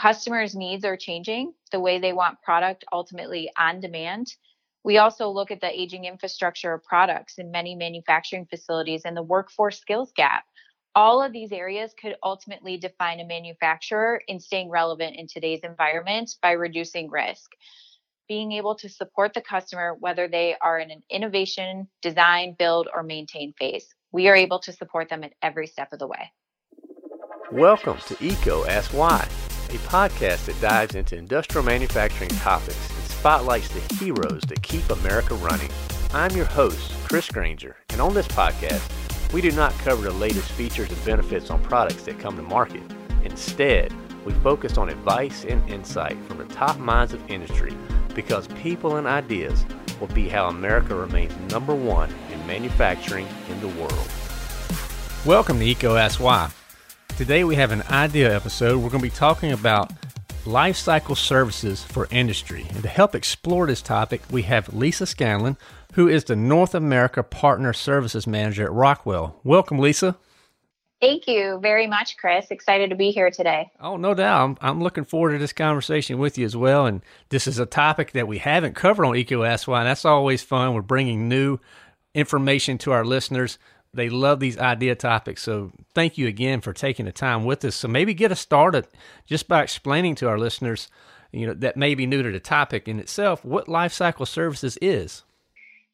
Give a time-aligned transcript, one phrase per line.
[0.00, 4.34] Customers' needs are changing, the way they want product ultimately on demand.
[4.82, 9.22] We also look at the aging infrastructure of products in many manufacturing facilities and the
[9.22, 10.44] workforce skills gap.
[10.94, 16.34] All of these areas could ultimately define a manufacturer in staying relevant in today's environment
[16.40, 17.50] by reducing risk.
[18.26, 23.02] Being able to support the customer, whether they are in an innovation, design, build, or
[23.02, 26.32] maintain phase, we are able to support them at every step of the way.
[27.52, 29.28] Welcome to EECO Ask Why,
[29.70, 35.34] a podcast that dives into industrial manufacturing topics and spotlights the heroes that keep America
[35.36, 35.70] running.
[36.12, 38.82] I'm your host, Chris Grainger, and on this podcast,
[39.32, 42.82] we do not cover the latest features and benefits on products that come to market.
[43.22, 43.92] Instead,
[44.24, 47.72] we focus on advice and insight from the top minds of industry
[48.12, 49.64] because people and ideas
[50.00, 54.10] will be how America remains number one in manufacturing in the world.
[55.24, 56.50] Welcome to Why.
[57.20, 58.78] Today we have an idea episode.
[58.78, 59.92] We're going to be talking about
[60.46, 62.64] life cycle services for industry.
[62.70, 65.58] And to help explore this topic, we have Lisa Scanlon,
[65.92, 69.38] who is the North America Partner Services Manager at Rockwell.
[69.44, 70.16] Welcome, Lisa.
[71.02, 72.50] Thank you very much, Chris.
[72.50, 73.70] Excited to be here today.
[73.78, 74.42] Oh, no doubt.
[74.42, 76.86] I'm, I'm looking forward to this conversation with you as well.
[76.86, 79.80] And this is a topic that we haven't covered on Why.
[79.80, 80.72] And that's always fun.
[80.72, 81.58] We're bringing new
[82.14, 83.58] information to our listeners.
[83.92, 85.42] They love these idea topics.
[85.42, 87.74] So thank you again for taking the time with us.
[87.74, 88.86] So maybe get us started
[89.26, 90.88] just by explaining to our listeners,
[91.32, 94.78] you know, that may be new to the topic in itself, what life cycle services
[94.80, 95.24] is.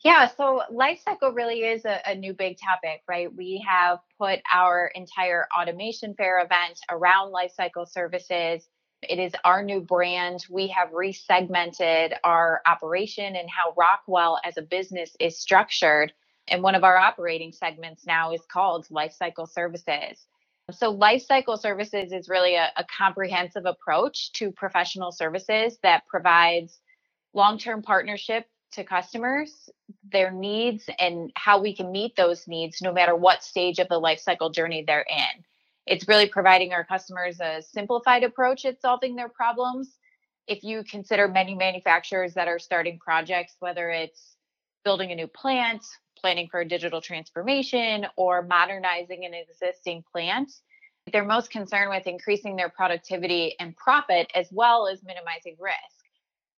[0.00, 3.34] Yeah, so life cycle really is a, a, new big topic, right?
[3.34, 8.69] We have put our entire automation fair event around life cycle services.
[9.03, 10.47] It is our new brand.
[10.50, 16.12] We have resegmented our operation and how Rockwell as a business is structured.
[16.48, 20.27] And one of our operating segments now is called Lifecycle services.
[20.72, 26.80] So, Lifecycle services is really a, a comprehensive approach to professional services that provides
[27.34, 29.70] long term partnership to customers,
[30.11, 33.99] their needs, and how we can meet those needs no matter what stage of the
[33.99, 35.44] life cycle journey they're in.
[35.87, 39.97] It's really providing our customers a simplified approach at solving their problems.
[40.49, 44.37] If you consider many manufacturers that are starting projects, whether it's
[44.84, 45.84] building a new plant,
[46.21, 50.50] planning for a digital transformation, or modernizing an existing plant,
[51.12, 55.76] they're most concerned with increasing their productivity and profit as well as minimizing risk.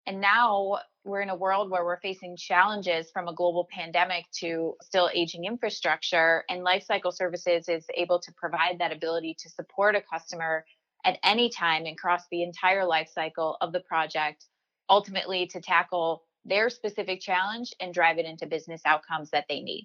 [0.06, 4.74] And now we're in a world where we're facing challenges from a global pandemic to
[4.82, 6.44] still aging infrastructure.
[6.48, 10.64] And Lifecycle Services is able to provide that ability to support a customer
[11.04, 14.46] at any time and across the entire life cycle of the project,
[14.88, 19.84] ultimately to tackle their specific challenge and drive it into business outcomes that they need.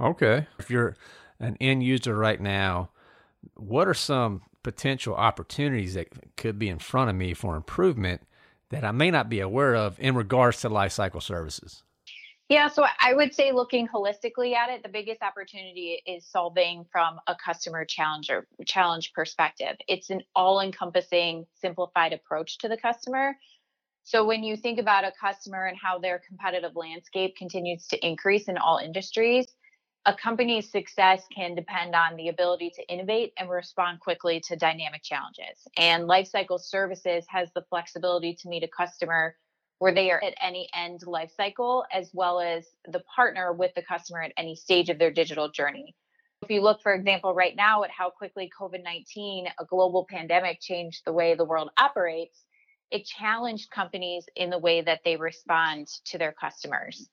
[0.00, 0.46] Okay.
[0.58, 0.96] If you're
[1.38, 2.90] an end user right now,
[3.54, 8.22] what are some potential opportunities that could be in front of me for improvement
[8.70, 11.82] that I may not be aware of in regards to lifecycle services?
[12.48, 17.18] Yeah, so I would say looking holistically at it, the biggest opportunity is solving from
[17.26, 19.76] a customer challenge or challenge perspective.
[19.88, 23.36] It's an all-encompassing, simplified approach to the customer.
[24.04, 28.48] So when you think about a customer and how their competitive landscape continues to increase
[28.48, 29.46] in all industries,
[30.04, 35.02] a company's success can depend on the ability to innovate and respond quickly to dynamic
[35.04, 35.68] challenges.
[35.76, 39.36] And Lifecycle Services has the flexibility to meet a customer
[39.78, 44.22] where they are at any end lifecycle, as well as the partner with the customer
[44.22, 45.94] at any stage of their digital journey.
[46.42, 50.60] If you look, for example, right now at how quickly COVID 19, a global pandemic,
[50.60, 52.44] changed the way the world operates,
[52.92, 57.08] it challenged companies in the way that they respond to their customers.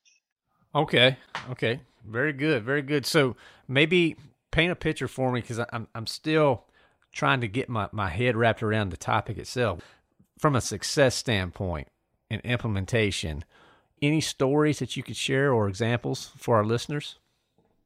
[0.76, 1.18] Okay.
[1.50, 1.82] Okay.
[2.06, 2.64] Very good.
[2.64, 3.06] Very good.
[3.06, 3.36] So
[3.68, 4.18] maybe
[4.52, 6.66] paint a picture for me because I'm I'm still
[7.12, 9.80] trying to get my, my head wrapped around the topic itself.
[10.38, 11.88] From a success standpoint
[12.30, 13.44] and implementation,
[14.02, 17.18] any stories that you could share or examples for our listeners?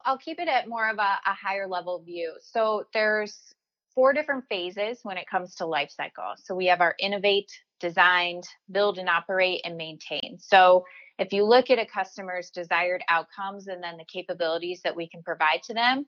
[0.04, 2.34] I'll keep it at more of a, a higher level view.
[2.40, 3.54] So there's
[3.94, 6.34] four different phases when it comes to life cycle.
[6.36, 7.50] So we have our innovate,
[7.84, 10.38] designed, build and operate, and maintain.
[10.38, 10.86] So
[11.18, 15.22] if you look at a customer's desired outcomes and then the capabilities that we can
[15.22, 16.06] provide to them,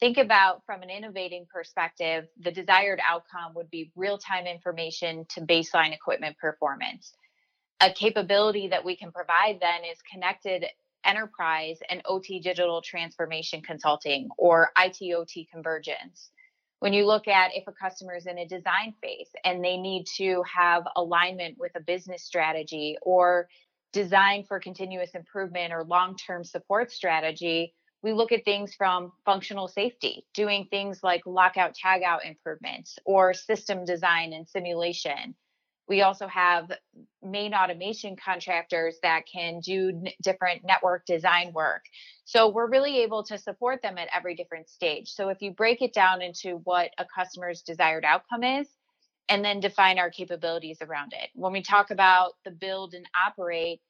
[0.00, 5.42] think about from an innovating perspective, the desired outcome would be real time information to
[5.42, 7.12] baseline equipment performance.
[7.82, 10.64] A capability that we can provide then is connected
[11.04, 16.30] enterprise and OT digital transformation consulting or ITOT convergence.
[16.80, 20.06] When you look at if a customer is in a design phase and they need
[20.16, 23.48] to have alignment with a business strategy or
[23.92, 29.66] design for continuous improvement or long term support strategy, we look at things from functional
[29.66, 35.34] safety, doing things like lockout tagout improvements or system design and simulation.
[35.88, 36.70] We also have
[37.22, 41.84] main automation contractors that can do n- different network design work.
[42.24, 45.08] So we're really able to support them at every different stage.
[45.08, 48.68] So if you break it down into what a customer's desired outcome is,
[49.30, 51.28] and then define our capabilities around it.
[51.34, 53.80] When we talk about the build and operate,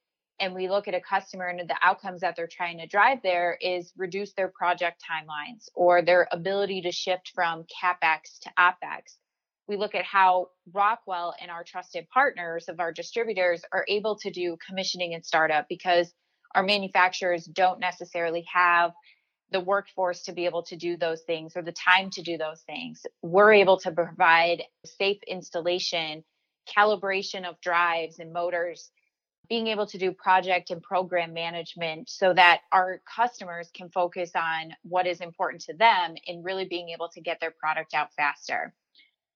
[0.40, 3.58] and we look at a customer and the outcomes that they're trying to drive there
[3.60, 9.16] is reduce their project timelines or their ability to shift from capex to opex
[9.68, 14.30] we look at how rockwell and our trusted partners of our distributors are able to
[14.30, 16.12] do commissioning and startup because
[16.54, 18.92] our manufacturers don't necessarily have
[19.50, 22.62] the workforce to be able to do those things or the time to do those
[22.62, 23.02] things.
[23.22, 26.24] We're able to provide safe installation,
[26.76, 28.90] calibration of drives and motors,
[29.48, 34.72] being able to do project and program management so that our customers can focus on
[34.82, 38.74] what is important to them and really being able to get their product out faster.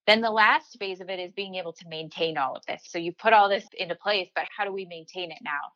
[0.06, 2.82] Then the last phase of it is being able to maintain all of this.
[2.86, 5.72] So you put all this into place, but how do we maintain it now?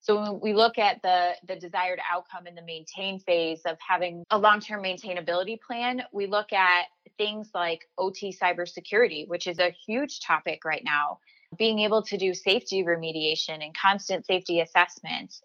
[0.00, 4.24] So when we look at the the desired outcome in the maintain phase of having
[4.30, 6.84] a long-term maintainability plan, we look at
[7.18, 11.18] things like OT cybersecurity, which is a huge topic right now.
[11.58, 15.42] Being able to do safety remediation and constant safety assessments.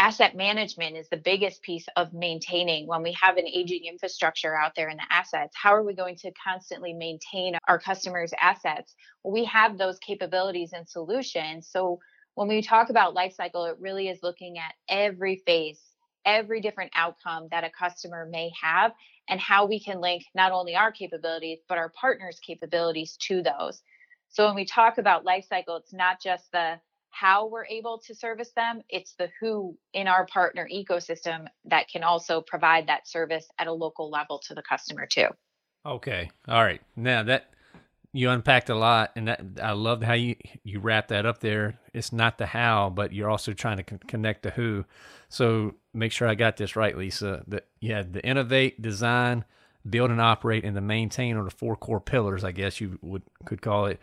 [0.00, 4.72] Asset management is the biggest piece of maintaining when we have an aging infrastructure out
[4.74, 5.54] there in the assets.
[5.54, 8.94] How are we going to constantly maintain our customers' assets?
[9.22, 11.68] Well, we have those capabilities and solutions.
[11.70, 12.00] So
[12.34, 15.82] when we talk about life cycle, it really is looking at every phase,
[16.24, 18.92] every different outcome that a customer may have,
[19.28, 23.82] and how we can link not only our capabilities, but our partners' capabilities to those.
[24.30, 28.14] So when we talk about life cycle, it's not just the how we're able to
[28.14, 33.48] service them, it's the who in our partner ecosystem that can also provide that service
[33.58, 35.26] at a local level to the customer too.
[35.84, 36.30] Okay.
[36.48, 36.80] All right.
[36.96, 37.50] Now that
[38.12, 41.78] you unpacked a lot, and that I love how you you wrap that up there.
[41.94, 44.84] It's not the how, but you're also trying to con- connect the who.
[45.28, 47.44] So make sure I got this right, Lisa.
[47.46, 49.44] That you had the innovate, design,
[49.88, 52.42] build, and operate, and the maintain are the four core pillars.
[52.42, 54.00] I guess you would could call it.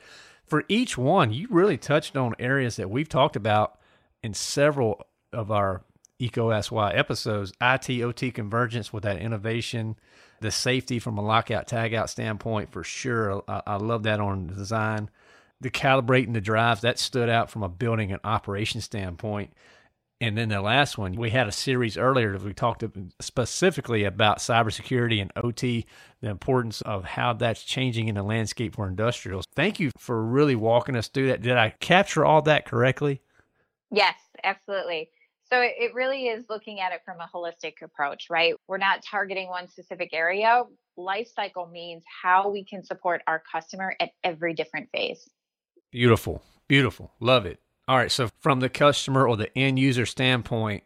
[0.48, 3.78] For each one, you really touched on areas that we've talked about
[4.24, 5.84] in several of our
[6.20, 7.52] EECO SY episodes.
[7.62, 9.98] IT OT convergence with that innovation
[10.40, 13.44] the safety from a lockout tagout standpoint for sure.
[13.48, 15.10] I, I love that on the design.
[15.60, 19.52] The calibrating the drives that stood out from a building and operation standpoint.
[20.20, 22.84] And then the last one, we had a series earlier that we talked
[23.22, 25.86] specifically about cybersecurity and OT,
[26.22, 29.46] the importance of how that's changing in the landscape for industrials.
[29.56, 31.44] Thank you for really walking us through that.
[31.44, 33.22] Did I capture all that correctly?
[33.92, 35.12] Yes, absolutely.
[35.50, 38.56] So it really is looking at it from a holistic approach, right?
[38.68, 40.64] We're not targeting one specific area.
[40.98, 45.30] Life cycle means how we can support our customer at every different phase.
[45.92, 46.42] Beautiful.
[46.68, 47.12] Beautiful.
[47.20, 47.60] Love it.
[47.88, 48.12] All right.
[48.12, 50.84] So, from the customer or the end user standpoint,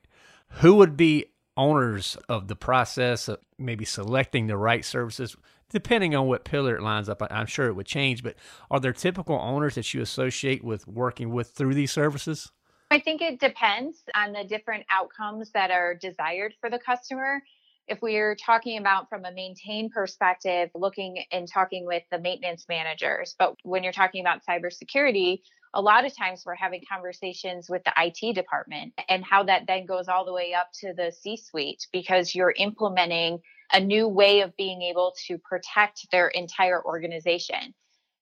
[0.60, 1.26] who would be
[1.58, 5.36] owners of the process of maybe selecting the right services?
[5.72, 8.36] Depending on what pillar it lines up, I'm sure it would change, but
[8.70, 12.52] are there typical owners that you associate with working with through these services?
[12.92, 17.42] I think it depends on the different outcomes that are desired for the customer.
[17.88, 23.34] If we're talking about from a maintain perspective, looking and talking with the maintenance managers,
[23.40, 25.40] but when you're talking about cybersecurity,
[25.74, 29.86] a lot of times we're having conversations with the IT department and how that then
[29.86, 33.40] goes all the way up to the C suite because you're implementing
[33.72, 37.74] a new way of being able to protect their entire organization.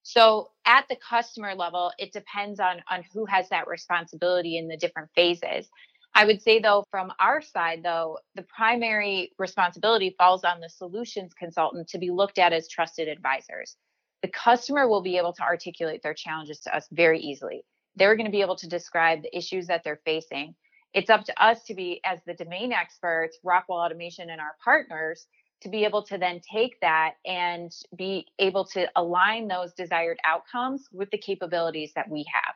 [0.02, 4.76] So at the customer level, it depends on on who has that responsibility in the
[4.76, 5.68] different phases.
[6.14, 11.32] I would say though, from our side though, the primary responsibility falls on the solutions
[11.34, 13.76] consultant to be looked at as trusted advisors.
[14.22, 17.64] The customer will be able to articulate their challenges to us very easily.
[17.96, 20.54] They're going to be able to describe the issues that they're facing.
[20.92, 25.26] It's up to us to be, as the domain experts, Rockwell Automation and our partners,
[25.62, 30.88] to be able to then take that and be able to align those desired outcomes
[30.92, 32.54] with the capabilities that we have.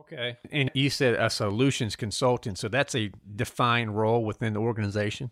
[0.00, 0.36] Okay.
[0.50, 2.58] And you said a solutions consultant.
[2.58, 5.30] So that's a defined role within the organization?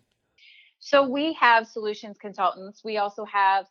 [0.79, 2.83] So we have solutions consultants.
[2.83, 3.65] We also have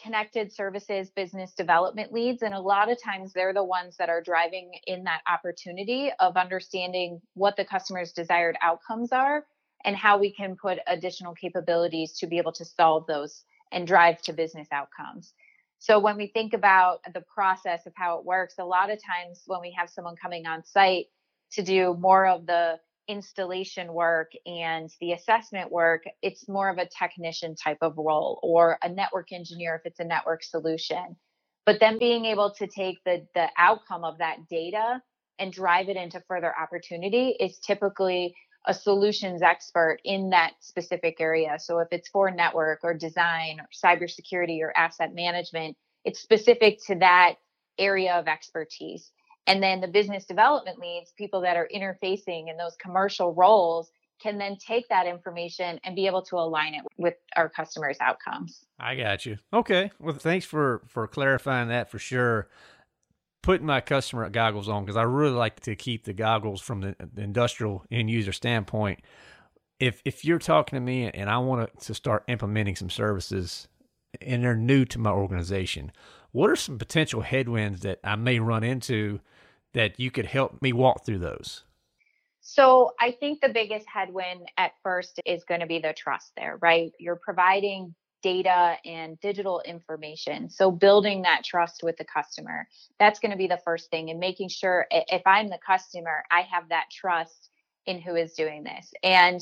[0.00, 2.42] connected services business development leads.
[2.42, 6.36] And a lot of times they're the ones that are driving in that opportunity of
[6.36, 9.44] understanding what the customer's desired outcomes are
[9.84, 14.20] and how we can put additional capabilities to be able to solve those and drive
[14.22, 15.32] to business outcomes.
[15.78, 19.42] So when we think about the process of how it works, a lot of times
[19.46, 21.06] when we have someone coming on site
[21.52, 22.78] to do more of the
[23.08, 28.78] installation work and the assessment work, it's more of a technician type of role or
[28.82, 31.16] a network engineer if it's a network solution.
[31.64, 35.00] But then being able to take the the outcome of that data
[35.38, 38.34] and drive it into further opportunity is typically
[38.66, 41.56] a solutions expert in that specific area.
[41.58, 46.96] So if it's for network or design or cybersecurity or asset management, it's specific to
[46.96, 47.34] that
[47.78, 49.10] area of expertise.
[49.46, 53.90] And then the business development leads, people that are interfacing in those commercial roles,
[54.22, 58.64] can then take that information and be able to align it with our customers' outcomes.
[58.78, 59.38] I got you.
[59.52, 59.90] Okay.
[59.98, 62.48] Well, thanks for for clarifying that for sure.
[63.42, 66.96] Putting my customer goggles on because I really like to keep the goggles from the,
[67.16, 69.00] industrial end user standpoint.
[69.80, 73.66] If if you're talking to me and I want to start implementing some services
[74.20, 75.90] and they're new to my organization,
[76.30, 79.20] what are some potential headwinds that I may run into
[79.74, 81.64] that you could help me walk through those?
[82.40, 86.58] So I think the biggest headwind at first is going to be the trust there,
[86.60, 86.92] right?
[86.98, 90.48] You're providing data and digital information.
[90.50, 94.18] So building that trust with the customer, that's going to be the first thing and
[94.18, 97.50] making sure if I'm the customer, I have that trust
[97.86, 98.92] in who is doing this.
[99.02, 99.40] And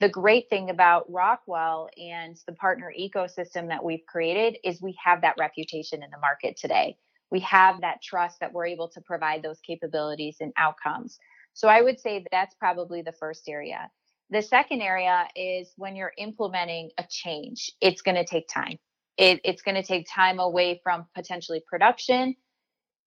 [0.00, 5.22] the great thing about Rockwell and the partner ecosystem that we've created is we have
[5.22, 6.96] that reputation in the market today
[7.30, 11.18] we have that trust that we're able to provide those capabilities and outcomes.
[11.54, 13.90] So I would say that that's probably the first area.
[14.30, 18.78] The second area is when you're implementing a change, it's going to take time.
[19.16, 22.36] It, it's going to take time away from potentially production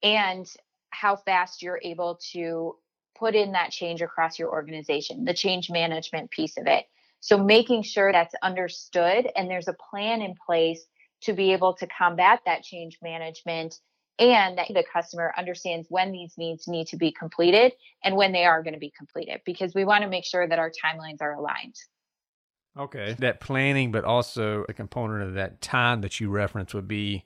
[0.01, 0.47] and
[0.89, 2.75] how fast you're able to
[3.17, 6.85] put in that change across your organization, the change management piece of it.
[7.19, 10.85] So making sure that's understood and there's a plan in place
[11.23, 13.75] to be able to combat that change management
[14.19, 17.73] and that the customer understands when these needs need to be completed
[18.03, 20.59] and when they are going to be completed because we want to make sure that
[20.59, 21.75] our timelines are aligned.
[22.77, 23.15] Okay.
[23.19, 27.25] That planning, but also a component of that time that you reference would be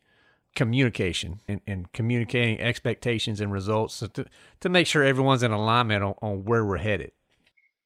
[0.56, 4.26] communication and, and communicating expectations and results so to,
[4.60, 7.12] to make sure everyone's in alignment on, on where we're headed.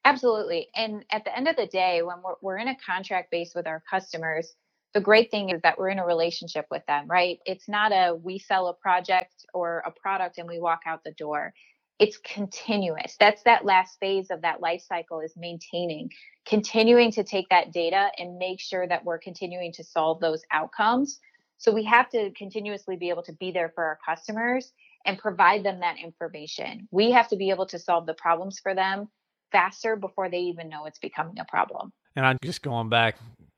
[0.04, 0.68] Absolutely.
[0.76, 3.68] And at the end of the day, when we're, we're in a contract base with
[3.68, 4.56] our customers,
[4.94, 7.40] the great thing is that we're in a relationship with them, right?
[7.46, 11.12] It's not a we sell a project or a product and we walk out the
[11.12, 11.54] door.
[12.00, 13.16] It's continuous.
[13.20, 16.10] That's that last phase of that life cycle is maintaining,
[16.46, 21.20] continuing to take that data and make sure that we're continuing to solve those outcomes.
[21.58, 24.74] So we have to continuously be able to be there for our customers
[25.06, 26.88] and provide them that information.
[26.92, 29.10] We have to be able to solve the problems for them
[29.52, 31.92] faster before they even know it's becoming a problem.
[32.16, 33.18] And I'm just going back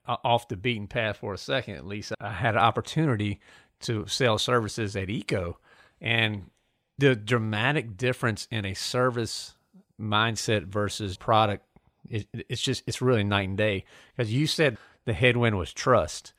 [0.09, 3.39] Uh, off the beaten path for a second, at least, I had an opportunity
[3.81, 5.53] to sell services at EECO,
[6.01, 6.49] and
[6.97, 9.53] the dramatic difference in a service
[10.01, 11.63] mindset versus product,
[12.09, 13.85] it, it's just it's really night and day.
[14.17, 16.33] Because you said the headwind was trust.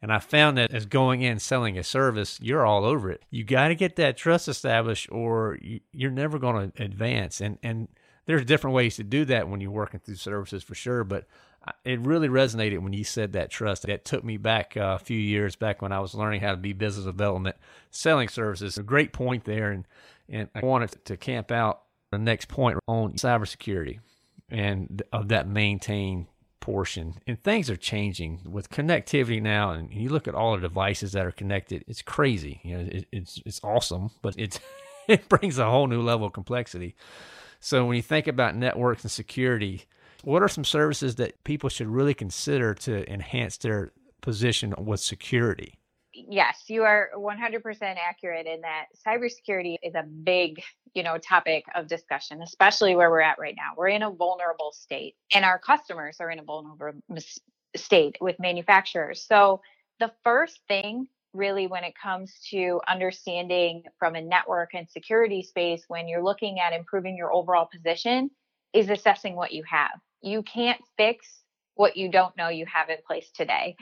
[0.00, 3.24] And I found that as going in selling a service, you're all over it.
[3.28, 5.58] You got to get that trust established, or
[5.90, 7.40] you're never going to advance.
[7.40, 7.88] And and
[8.26, 11.04] there's different ways to do that when you're working through services for sure.
[11.04, 11.26] But
[11.84, 13.86] it really resonated when you said that trust.
[13.86, 16.56] That took me back uh, a few years back when I was learning how to
[16.56, 17.56] be business development,
[17.90, 18.78] selling services.
[18.78, 19.86] A great point there, and
[20.28, 24.00] and I wanted to camp out the next point on cybersecurity
[24.48, 26.26] and of that maintain
[26.60, 27.14] portion.
[27.26, 31.26] And things are changing with connectivity now, and you look at all the devices that
[31.26, 31.84] are connected.
[31.86, 32.60] It's crazy.
[32.62, 34.60] You know, it, it's it's awesome, but it's
[35.08, 36.94] it brings a whole new level of complexity.
[37.60, 39.86] So when you think about networks and security
[40.26, 45.78] what are some services that people should really consider to enhance their position with security?
[46.12, 50.60] Yes, you are 100% accurate in that cybersecurity is a big,
[50.94, 53.72] you know, topic of discussion, especially where we're at right now.
[53.76, 57.00] We're in a vulnerable state and our customers are in a vulnerable
[57.76, 59.22] state with manufacturers.
[59.22, 59.60] So,
[60.00, 65.84] the first thing really when it comes to understanding from a network and security space
[65.88, 68.30] when you're looking at improving your overall position
[68.72, 71.42] is assessing what you have you can't fix
[71.76, 73.76] what you don't know you have in place today.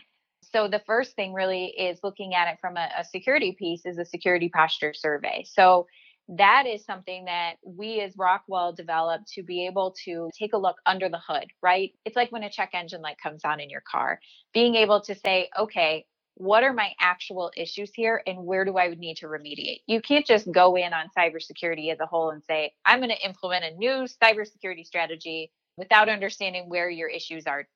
[0.52, 3.98] So the first thing really is looking at it from a, a security piece is
[3.98, 5.44] a security posture survey.
[5.48, 5.86] So
[6.28, 10.76] that is something that we as Rockwell developed to be able to take a look
[10.86, 11.92] under the hood, right?
[12.04, 14.20] It's like when a check engine light comes on in your car,
[14.52, 16.06] being able to say, okay,
[16.36, 19.82] what are my actual issues here and where do I need to remediate?
[19.86, 23.26] You can't just go in on cybersecurity as a whole and say, I'm going to
[23.26, 27.66] implement a new cybersecurity strategy without understanding where your issues are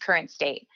[0.00, 0.66] current state.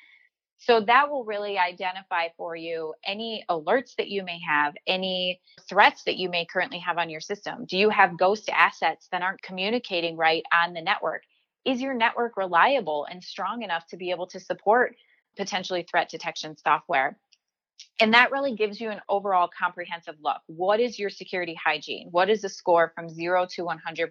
[0.58, 6.04] So that will really identify for you any alerts that you may have, any threats
[6.04, 7.64] that you may currently have on your system.
[7.64, 11.22] Do you have ghost assets that aren't communicating right on the network?
[11.64, 14.96] is your network reliable and strong enough to be able to support
[15.36, 17.18] potentially threat detection software?
[18.00, 20.40] And that really gives you an overall comprehensive look.
[20.46, 22.08] What is your security hygiene?
[22.10, 24.08] What is the score from zero to 100%?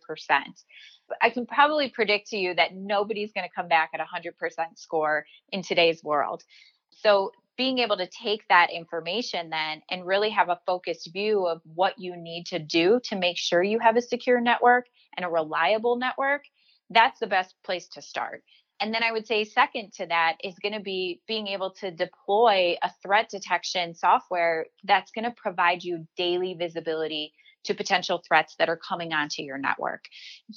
[1.22, 4.34] I can probably predict to you that nobody's going to come back at 100%
[4.76, 6.44] score in today's world.
[6.92, 11.62] So, being able to take that information then and really have a focused view of
[11.66, 14.86] what you need to do to make sure you have a secure network
[15.18, 16.44] and a reliable network,
[16.90, 18.44] that's the best place to start.
[18.80, 21.92] And then I would say, second to that is going to be being able to
[21.92, 27.34] deploy a threat detection software that's going to provide you daily visibility
[27.66, 30.06] to potential threats that are coming onto your network.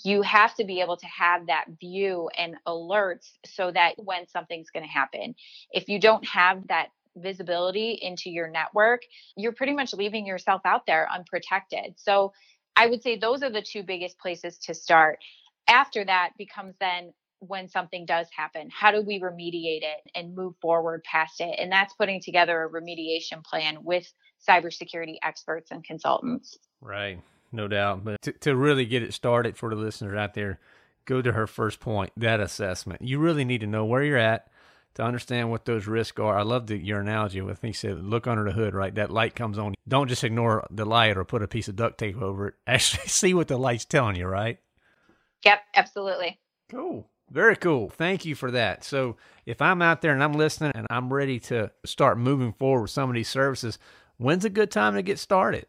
[0.04, 4.70] You have to be able to have that view and alerts so that when something's
[4.70, 5.34] going to happen,
[5.72, 9.02] if you don't have that visibility into your network,
[9.36, 11.94] you're pretty much leaving yourself out there unprotected.
[11.96, 12.32] So
[12.76, 15.18] I would say those are the two biggest places to start.
[15.68, 17.12] After that becomes then
[17.46, 18.68] when something does happen?
[18.70, 21.58] How do we remediate it and move forward past it?
[21.58, 24.10] And that's putting together a remediation plan with
[24.48, 26.58] cybersecurity experts and consultants.
[26.80, 27.20] Right,
[27.50, 28.04] no doubt.
[28.04, 30.60] But to, to really get it started for the listeners out there,
[31.04, 33.02] go to her first point that assessment.
[33.02, 34.48] You really need to know where you're at
[34.94, 36.38] to understand what those risks are.
[36.38, 38.94] I love the, your analogy with he said, look under the hood, right?
[38.94, 39.74] That light comes on.
[39.88, 42.54] Don't just ignore the light or put a piece of duct tape over it.
[42.66, 44.58] Actually see what the light's telling you, right?
[45.44, 46.38] Yep, absolutely.
[46.70, 47.08] Cool.
[47.32, 47.88] Very cool.
[47.88, 48.84] Thank you for that.
[48.84, 52.82] So, if I'm out there and I'm listening and I'm ready to start moving forward
[52.82, 53.78] with some of these services,
[54.18, 55.66] when's a good time to get started?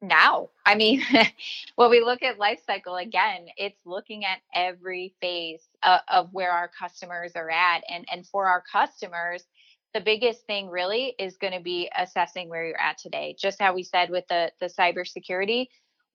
[0.00, 0.50] Now.
[0.64, 1.02] I mean,
[1.74, 6.52] when we look at life cycle again, it's looking at every phase of, of where
[6.52, 7.82] our customers are at.
[7.90, 9.44] And, and for our customers,
[9.92, 13.34] the biggest thing really is going to be assessing where you're at today.
[13.36, 15.66] Just how we said with the, the cybersecurity,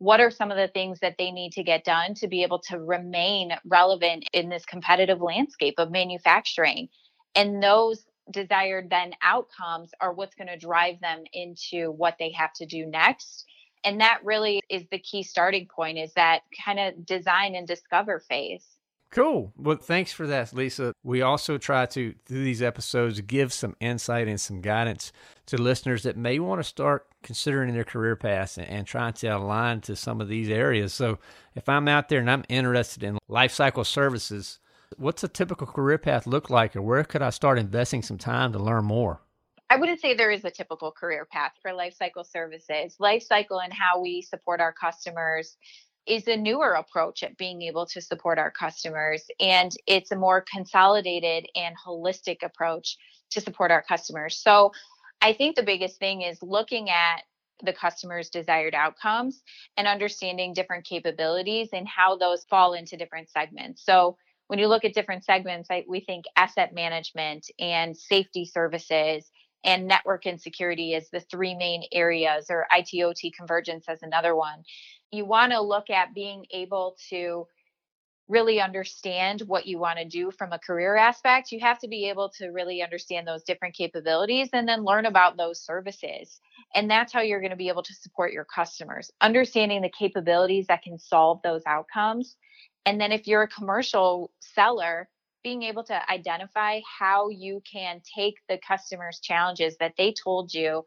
[0.02, 2.58] what are some of the things that they need to get done to be able
[2.58, 6.90] to remain relevant in this competitive landscape of manufacturing?
[7.36, 12.52] And those desired then outcomes are what's going to drive them into what they have
[12.54, 13.46] to do next.
[13.84, 18.24] And that really is the key starting point is that kind of design and discover
[18.28, 18.66] phase
[19.12, 19.52] Cool.
[19.58, 20.94] Well, thanks for that, Lisa.
[21.04, 25.12] We also try to, through these episodes, give some insight and some guidance
[25.48, 29.28] to listeners that may want to start considering their career paths and, and trying to
[29.28, 30.94] align to some of these areas.
[30.94, 31.20] So,
[31.56, 34.60] if I'm out there and I'm interested in life cycle services,
[34.96, 38.54] what's a typical career path look like, or where could I start investing some time
[38.54, 39.20] to learn more?
[39.70, 42.96] I wouldn't say there is a typical career path for life cycle services.
[43.00, 45.58] Life cycle and how we support our customers
[46.08, 49.24] is a newer approach at being able to support our customers.
[49.40, 52.98] And it's a more consolidated and holistic approach
[53.32, 54.38] to support our customers.
[54.38, 54.72] So
[55.22, 57.22] I think the biggest thing is looking at
[57.64, 59.44] the customer's desired outcomes
[59.78, 63.86] and understanding different capabilities and how those fall into different segments.
[63.86, 69.30] So when you look at different segments, I, we think asset management and safety services
[69.64, 74.64] and network and security is the three main areas, or ITOT convergence as another one
[75.12, 77.48] you want to look at being able to
[78.28, 82.08] really understand what you want to do from a career aspect, you have to be
[82.08, 86.40] able to really understand those different capabilities and then learn about those services.
[86.74, 90.68] And that's how you're going to be able to support your customers, understanding the capabilities
[90.68, 92.38] that can solve those outcomes.
[92.86, 95.10] And then if you're a commercial seller,
[95.44, 100.84] being able to identify how you can take the customer's challenges that they told you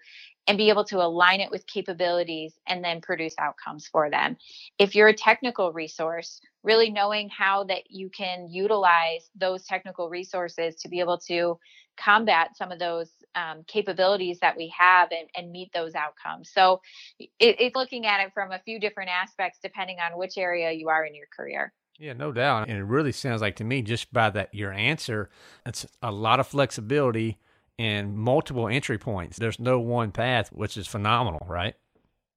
[0.47, 4.37] and be able to align it with capabilities and then produce outcomes for them.
[4.79, 10.77] If you're a technical resource, really knowing how that you can utilize those technical resources
[10.77, 11.59] to be able to
[11.97, 16.51] combat some of those um, capabilities that we have and, and meet those outcomes.
[16.53, 16.81] So
[17.19, 20.89] it, it's looking at it from a few different aspects depending on which area you
[20.89, 21.73] are in your career.
[21.99, 22.69] Yeah, no doubt.
[22.69, 25.31] And it really sounds like to me, just by that your answer,
[25.65, 27.39] it's a lot of flexibility
[27.79, 29.39] and multiple entry points.
[29.39, 31.75] There's no one path, which is phenomenal, right?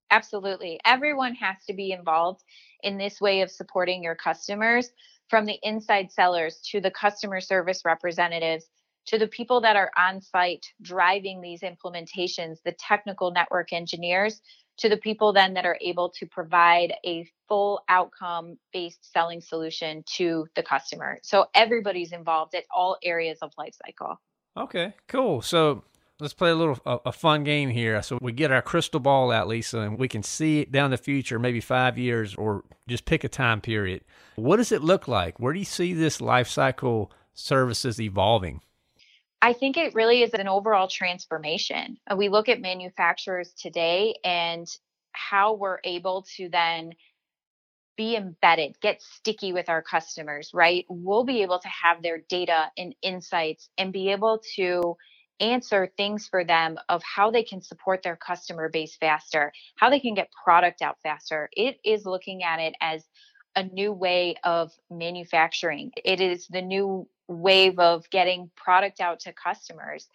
[0.09, 0.79] Absolutely.
[0.85, 2.43] Everyone has to be involved
[2.81, 4.91] in this way of supporting your customers
[5.29, 8.69] from the inside sellers to the customer service representatives
[9.07, 14.41] to the people that are on site driving these implementations, the technical network engineers,
[14.77, 20.03] to the people then that are able to provide a full outcome based selling solution
[20.05, 21.19] to the customer.
[21.23, 24.19] So everybody's involved at all areas of life cycle.
[24.57, 25.41] Okay, cool.
[25.41, 25.83] So
[26.19, 28.01] let's play a little a, a, fun game here.
[28.01, 30.97] So we get our crystal ball out, Lisa, and we can see it down the
[30.97, 34.01] future, maybe five years, or just pick a time period.
[34.35, 35.39] What does it look like?
[35.39, 38.61] Where do you see this life cycle services evolving?
[39.41, 41.97] I think it really is an overall transformation.
[42.11, 44.67] Uh, we look at manufacturers today and
[45.11, 46.93] how we're able to then
[47.97, 50.85] be embedded, get sticky with our customers, right?
[50.89, 54.95] We'll be able to have their data and insights and be able to
[55.39, 59.99] answer things for them of how they can support their customer base faster, how they
[59.99, 61.49] can get product out faster.
[61.53, 63.03] It is looking at it as
[63.55, 65.91] a new way of manufacturing.
[66.05, 70.07] It is the new wave of getting product out to customers.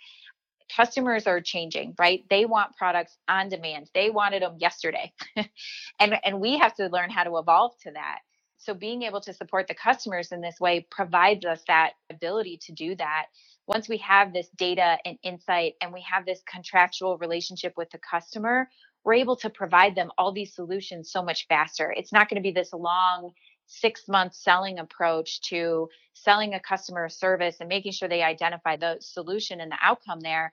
[0.76, 2.24] Customers are changing, right?
[2.30, 3.90] They want products on demand.
[3.94, 5.12] They wanted them yesterday.
[6.00, 8.20] and and we have to learn how to evolve to that.
[8.58, 12.72] So being able to support the customers in this way provides us that ability to
[12.72, 13.26] do that.
[13.66, 17.98] Once we have this data and insight and we have this contractual relationship with the
[17.98, 18.68] customer,
[19.04, 21.92] we're able to provide them all these solutions so much faster.
[21.96, 23.32] It's not going to be this long
[23.72, 28.96] six month selling approach to selling a customer service and making sure they identify the
[29.00, 30.52] solution and the outcome there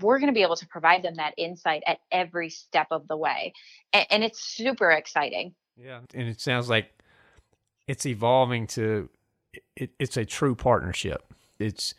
[0.00, 3.16] we're going to be able to provide them that insight at every step of the
[3.16, 3.52] way
[3.92, 5.54] and, and, it's super exciting.
[5.76, 6.90] Yeah and it sounds like
[7.86, 9.08] it's evolving to
[9.76, 11.34] it, it's a true partnership.
[11.58, 11.94] It's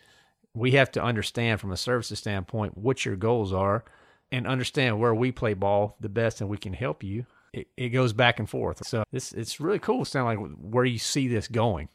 [0.56, 3.84] we have to understand from a services standpoint what your goals are
[4.32, 7.90] and understand where we play ball the best and we can help you it, it
[7.90, 8.86] goes back and forth.
[8.86, 10.04] So this it's really cool.
[10.04, 11.88] Sound like where you see this going.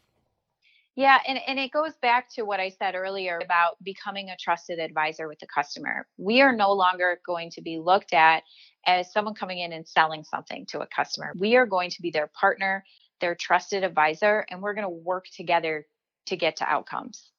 [0.95, 4.79] Yeah, and, and it goes back to what I said earlier about becoming a trusted
[4.79, 6.07] advisor with the customer.
[6.17, 8.43] We are no longer going to be looked at
[8.85, 11.33] as someone coming in and selling something to a customer.
[11.37, 12.83] We are going to be their partner,
[13.21, 15.85] their trusted advisor, and we're going to work together
[16.25, 17.31] to get to outcomes.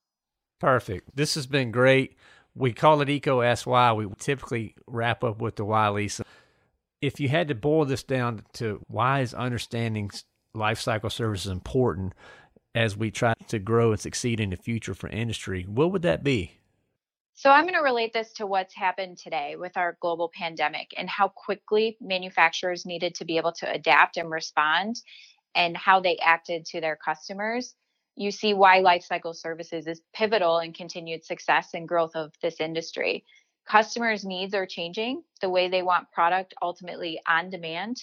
[0.59, 1.15] Perfect.
[1.15, 2.17] This has been great.
[2.55, 3.93] We call it EECO Ask Why.
[3.93, 6.25] We typically wrap up with the why, Lisa
[7.01, 10.11] if you had to boil this down to why is understanding
[10.55, 12.13] life cycle services important
[12.75, 16.23] as we try to grow and succeed in the future for industry, what would that
[16.23, 16.53] be?
[17.35, 21.09] So, I'm going to relate this to what's happened today with our global pandemic and
[21.09, 25.01] how quickly manufacturers needed to be able to adapt and respond
[25.55, 27.75] and how they acted to their customers.
[28.15, 33.25] You see why lifecycle services is pivotal in continued success and growth of this industry
[33.71, 38.03] customers' needs are changing, the way they want product ultimately on demand.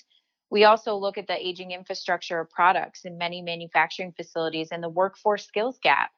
[0.50, 4.88] We also look at the aging infrastructure of products in many manufacturing facilities and the
[4.88, 6.12] workforce skills gap.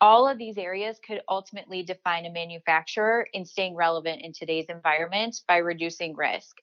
[0.00, 5.36] All of these areas could ultimately define a manufacturer in staying relevant in today's environment
[5.46, 6.56] by reducing risk.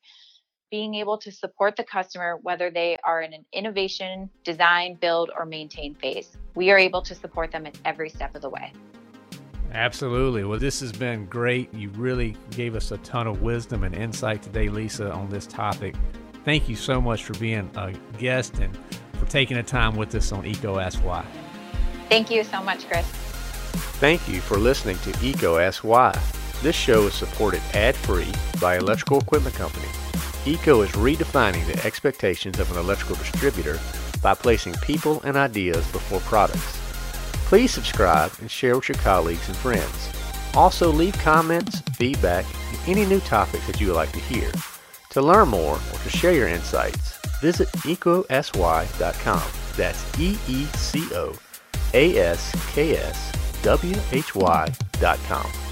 [0.69, 5.45] Being able to support the customer, whether they are in an innovation, design, build, or
[5.45, 8.73] maintain phase, we are able to support them at every step of the way.
[9.73, 10.43] Absolutely.
[10.43, 11.73] Well, this has been great.
[11.73, 15.95] You really gave us a ton of wisdom and insight today, Lisa, on this topic.
[16.45, 18.77] Thank you so much for being a guest and
[19.13, 21.25] for taking the time with us on EECO Ask Why.
[22.09, 23.05] Thank you so much, Chris.
[23.97, 26.13] Thank you for listening to EECO Ask Why.
[26.62, 28.31] This show is supported ad free
[28.62, 29.88] by Electrical Equipment Company.
[30.45, 33.79] EECO is redefining the expectations of an electrical distributor
[34.21, 36.83] by placing people and ideas before products.
[37.53, 40.09] Please subscribe and share with your colleagues and friends.
[40.55, 44.51] Also, leave comments, feedback, and any new topics that you would like to hear.
[45.11, 49.43] To learn more or to share your insights, visit eecoaskwhy.com.
[49.77, 51.35] That's E E C O
[51.93, 55.62] A S K S W H Y.com.